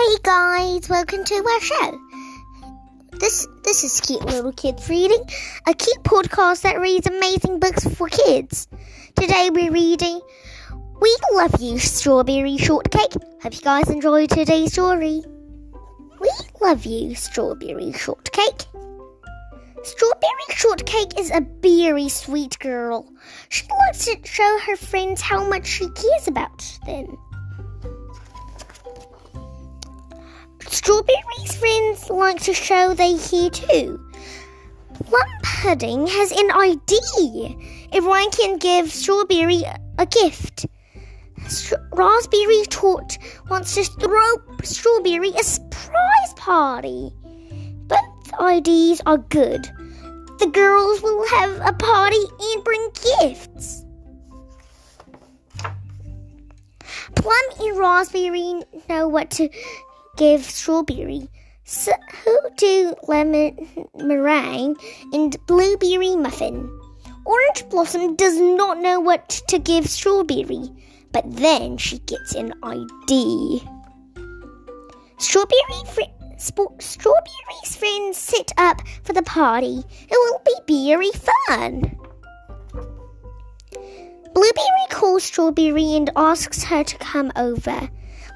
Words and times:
Hey 0.00 0.16
guys, 0.22 0.88
welcome 0.88 1.24
to 1.24 1.34
our 1.34 1.60
show. 1.60 2.00
This 3.18 3.46
this 3.64 3.84
is 3.84 4.00
cute 4.00 4.24
little 4.24 4.50
kids 4.50 4.88
reading, 4.88 5.22
a 5.68 5.74
cute 5.74 6.02
podcast 6.04 6.62
that 6.62 6.80
reads 6.80 7.06
amazing 7.06 7.60
books 7.60 7.84
for 7.84 8.08
kids. 8.08 8.66
Today 9.14 9.50
we're 9.52 9.70
reading 9.70 10.22
We 11.02 11.16
Love 11.34 11.60
You 11.60 11.78
Strawberry 11.78 12.56
Shortcake. 12.56 13.12
Hope 13.42 13.54
you 13.54 13.60
guys 13.60 13.90
enjoyed 13.90 14.30
today's 14.30 14.72
story. 14.72 15.22
We 16.18 16.30
love 16.62 16.86
you, 16.86 17.14
Strawberry 17.14 17.92
Shortcake. 17.92 18.64
Strawberry 19.82 20.48
Shortcake 20.48 21.20
is 21.20 21.30
a 21.30 21.46
very 21.60 22.08
sweet 22.08 22.58
girl. 22.58 23.06
She 23.50 23.66
likes 23.68 24.06
to 24.06 24.16
show 24.24 24.58
her 24.64 24.76
friends 24.76 25.20
how 25.20 25.46
much 25.46 25.66
she 25.66 25.90
cares 25.90 26.26
about 26.26 26.78
them. 26.86 27.18
Strawberry's 30.90 31.54
friends 31.54 32.10
like 32.10 32.40
to 32.40 32.52
show 32.52 32.94
they 32.94 33.16
care 33.16 33.48
too. 33.48 34.10
Plum 35.04 35.28
Pudding 35.40 36.08
has 36.08 36.32
an 36.32 36.50
idea. 36.50 37.54
Everyone 37.92 38.28
can 38.32 38.58
give 38.58 38.90
Strawberry 38.90 39.62
a 39.98 40.06
gift. 40.06 40.66
Raspberry 41.92 42.64
Torte 42.70 43.18
wants 43.48 43.76
to 43.76 43.84
throw 43.84 44.34
Strawberry 44.64 45.30
a 45.30 45.44
surprise 45.44 46.34
party. 46.34 47.12
Both 47.86 48.34
ideas 48.40 49.00
are 49.06 49.18
good. 49.18 49.70
The 50.40 50.50
girls 50.52 51.02
will 51.02 51.24
have 51.28 51.68
a 51.68 51.72
party 51.72 52.24
and 52.40 52.64
bring 52.64 52.88
gifts. 53.20 53.84
Plum 57.14 57.46
and 57.60 57.78
Raspberry 57.78 58.64
know 58.88 59.06
what 59.06 59.30
to 59.32 59.48
give 60.20 60.44
strawberry. 60.44 61.30
So 61.64 61.92
do 62.58 62.94
lemon 63.08 63.88
meringue 63.94 64.76
and 65.14 65.34
blueberry 65.46 66.14
muffin? 66.14 66.68
Orange 67.24 67.66
Blossom 67.70 68.16
does 68.16 68.38
not 68.38 68.78
know 68.80 69.00
what 69.00 69.30
to 69.48 69.58
give 69.58 69.86
Strawberry, 69.86 70.68
but 71.10 71.24
then 71.26 71.78
she 71.78 72.00
gets 72.00 72.34
an 72.34 72.52
idea. 72.62 73.60
Strawberry 75.18 75.84
fr- 75.86 76.36
sp- 76.36 76.80
Strawberry's 76.80 77.76
friends 77.76 78.18
sit 78.18 78.52
up 78.58 78.82
for 79.02 79.14
the 79.14 79.22
party. 79.22 79.82
It 79.88 80.10
will 80.10 80.42
be 80.66 80.84
very 80.86 81.12
fun. 81.12 81.96
Blueberry 84.34 84.86
calls 84.90 85.24
Strawberry 85.24 85.94
and 85.94 86.10
asks 86.14 86.64
her 86.64 86.84
to 86.84 86.98
come 86.98 87.32
over. 87.36 87.88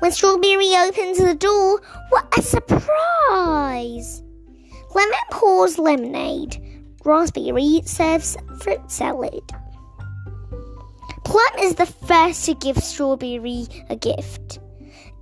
When 0.05 0.12
Strawberry 0.12 0.77
opens 0.77 1.16
the 1.16 1.34
door, 1.34 1.80
what 2.10 2.28
a 2.36 2.42
surprise! 2.42 4.22
Lemon 4.94 5.19
pours 5.30 5.78
lemonade. 5.78 6.58
Raspberry 7.06 7.80
serves 7.86 8.36
fruit 8.60 8.91
salad. 8.91 9.41
Plum 11.25 11.58
is 11.58 11.77
the 11.77 11.86
first 11.86 12.44
to 12.44 12.55
give 12.55 12.77
Strawberry 12.77 13.66
a 13.88 13.97
gift. 13.97 14.58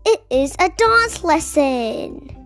It 0.04 0.20
is 0.30 0.56
a 0.58 0.68
dance 0.76 1.22
lesson. 1.22 2.36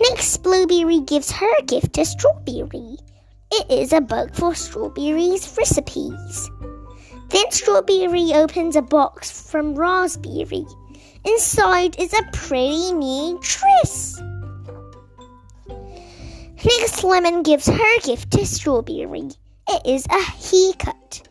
Next, 0.00 0.38
Blueberry 0.38 1.00
gives 1.00 1.30
her 1.30 1.62
gift 1.66 1.92
to 1.96 2.06
Strawberry. 2.06 2.96
It 3.52 3.70
is 3.70 3.92
a 3.92 4.00
book 4.00 4.34
for 4.34 4.54
Strawberry's 4.54 5.54
recipes. 5.58 6.50
Then 7.30 7.50
Strawberry 7.50 8.32
opens 8.34 8.76
a 8.76 8.82
box 8.82 9.30
from 9.30 9.74
Raspberry. 9.74 10.66
Inside 11.24 11.98
is 11.98 12.12
a 12.12 12.22
pretty 12.32 12.92
new 12.92 13.38
dress. 13.40 14.20
Next, 16.64 17.04
Lemon 17.04 17.42
gives 17.42 17.66
her 17.66 18.00
gift 18.00 18.32
to 18.32 18.44
Strawberry. 18.44 19.30
It 19.68 19.86
is 19.86 20.06
a 20.06 20.20
haircut. 20.20 21.28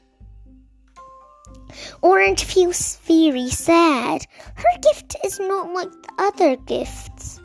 Orange 2.01 2.45
feels 2.45 2.97
very 3.03 3.49
sad. 3.49 4.25
Her 4.55 4.79
gift 4.81 5.17
is 5.25 5.39
not 5.39 5.73
like 5.73 5.91
the 5.91 6.13
other 6.17 6.55
gifts. 6.55 7.41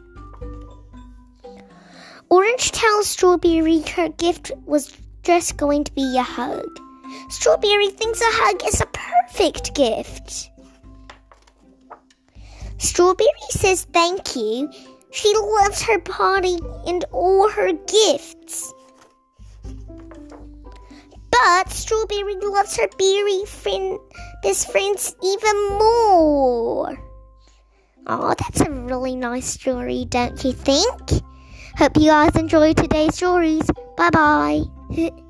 Orange 2.31 2.71
tells 2.73 3.09
Strawberry 3.09 3.81
her 3.81 4.09
gift 4.11 4.53
was 4.65 4.97
just 5.23 5.57
going 5.57 5.85
to 5.85 5.93
be 5.93 6.17
a 6.17 6.23
hug. 6.23 6.84
Strawberry 7.29 7.89
thinks 7.89 8.21
a 8.21 8.25
hug 8.27 8.63
is 8.67 8.81
a 8.81 8.87
perfect 8.87 9.75
gift. 9.75 10.51
Strawberry 12.79 13.29
says 13.51 13.87
thank 13.93 14.37
you. 14.37 14.71
She 15.11 15.33
loves 15.37 15.83
her 15.83 16.01
party 16.01 16.59
and 16.87 17.05
all 17.13 17.49
her 17.49 17.73
gifts. 17.73 18.73
But 21.31 21.71
Strawberry 21.71 22.37
loves 22.37 22.77
her 22.77 22.89
berry 22.99 23.45
friend, 23.47 23.99
best 24.43 24.71
friends 24.71 25.15
even 25.23 25.69
more. 25.71 26.97
Oh, 28.07 28.35
that's 28.39 28.61
a 28.61 28.71
really 28.71 29.17
nice 29.17 29.47
story, 29.47 30.05
don't 30.09 30.45
you 30.45 30.53
think? 30.53 31.23
Hope 31.77 31.97
you 31.97 32.11
guys 32.11 32.37
enjoyed 32.37 32.77
today's 32.77 33.17
stories. 33.17 33.69
Bye 33.97 34.11
bye. 34.11 34.63